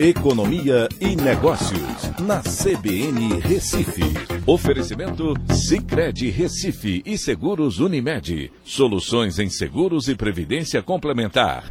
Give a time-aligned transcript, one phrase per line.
[0.00, 4.04] Economia e Negócios, na CBN Recife.
[4.46, 8.52] Oferecimento Cicred Recife e Seguros Unimed.
[8.62, 11.64] Soluções em seguros e previdência complementar.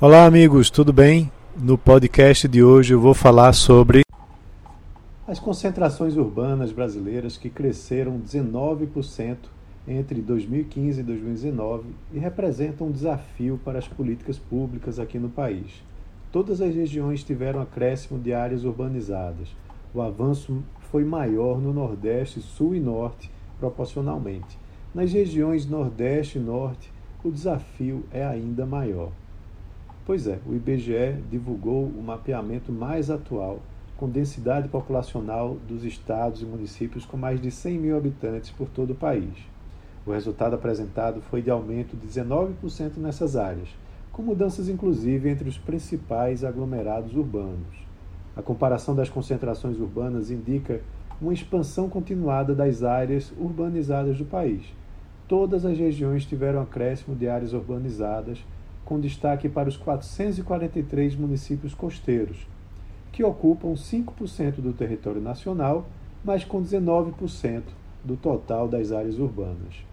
[0.00, 1.32] Olá, amigos, tudo bem?
[1.60, 4.02] No podcast de hoje eu vou falar sobre
[5.26, 9.36] as concentrações urbanas brasileiras que cresceram 19%
[9.88, 15.88] entre 2015 e 2019 e representam um desafio para as políticas públicas aqui no país.
[16.38, 19.48] Todas as regiões tiveram acréscimo de áreas urbanizadas.
[19.92, 24.56] O avanço foi maior no Nordeste, Sul e Norte, proporcionalmente.
[24.94, 26.92] Nas regiões Nordeste e Norte,
[27.24, 29.10] o desafio é ainda maior.
[30.06, 33.58] Pois é, o IBGE divulgou o mapeamento mais atual,
[33.96, 38.92] com densidade populacional dos estados e municípios com mais de 100 mil habitantes por todo
[38.92, 39.34] o país.
[40.06, 43.68] O resultado apresentado foi de aumento de 19% nessas áreas
[44.18, 47.86] com mudanças inclusive entre os principais aglomerados urbanos.
[48.36, 50.80] A comparação das concentrações urbanas indica
[51.22, 54.74] uma expansão continuada das áreas urbanizadas do país.
[55.28, 58.44] Todas as regiões tiveram acréscimo de áreas urbanizadas,
[58.84, 62.44] com destaque para os 443 municípios costeiros,
[63.12, 65.86] que ocupam 5% do território nacional,
[66.24, 67.62] mas com 19%
[68.02, 69.86] do total das áreas urbanas.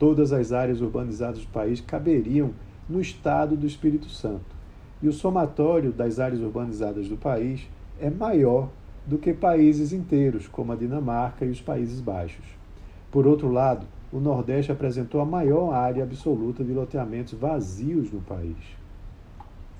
[0.00, 2.50] Todas as áreas urbanizadas do país caberiam
[2.88, 4.56] no estado do Espírito Santo.
[5.02, 7.68] E o somatório das áreas urbanizadas do país
[8.00, 8.68] é maior
[9.06, 12.44] do que países inteiros, como a Dinamarca e os Países Baixos.
[13.10, 18.56] Por outro lado, o Nordeste apresentou a maior área absoluta de loteamentos vazios no país.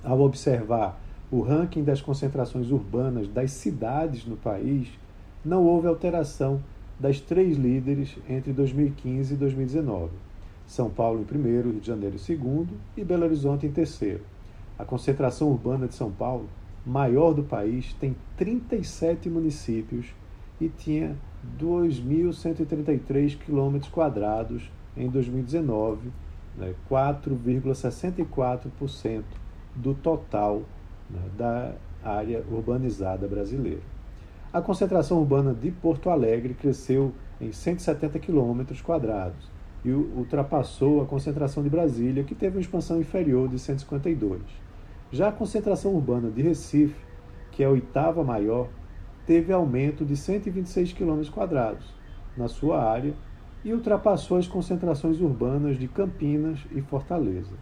[0.02, 4.88] Ao observar o ranking das concentrações urbanas das cidades no país,
[5.44, 6.60] não houve alteração
[6.98, 10.10] das três líderes entre 2015 e 2019.
[10.68, 14.20] São Paulo em primeiro, Rio de Janeiro em segundo e Belo Horizonte em terceiro.
[14.78, 16.46] A concentração urbana de São Paulo,
[16.84, 20.12] maior do país, tem 37 municípios
[20.60, 21.16] e tinha
[21.58, 26.10] 2.133 quilômetros quadrados em 2019,
[26.56, 29.22] né, 4,64%
[29.74, 30.62] do total
[31.08, 31.74] né, da
[32.04, 33.80] área urbanizada brasileira.
[34.52, 39.48] A concentração urbana de Porto Alegre cresceu em 170 quilômetros quadrados,
[39.84, 44.42] e ultrapassou a concentração de Brasília, que teve uma expansão inferior de 152.
[45.10, 46.96] Já a concentração urbana de Recife,
[47.50, 48.68] que é a oitava maior,
[49.26, 51.22] teve aumento de 126 km
[52.36, 53.14] na sua área
[53.64, 57.54] e ultrapassou as concentrações urbanas de Campinas e Fortaleza.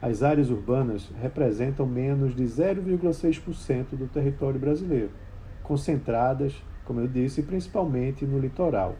[0.00, 5.10] As áreas urbanas representam menos de 0,6% do território brasileiro,
[5.62, 8.94] concentradas, como eu disse, principalmente no litoral.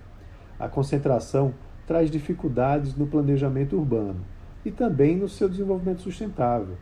[0.58, 1.54] A concentração
[1.86, 4.20] traz dificuldades no planejamento urbano
[4.64, 6.76] e também no seu desenvolvimento sustentável.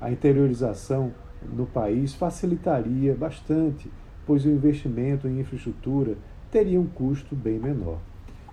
[0.00, 1.12] A interiorização
[1.42, 3.90] no país facilitaria bastante,
[4.26, 6.16] pois o investimento em infraestrutura
[6.50, 7.98] teria um custo bem menor.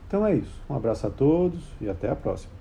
[0.07, 0.62] Então é isso.
[0.69, 2.53] Um abraço a todos e até a próxima.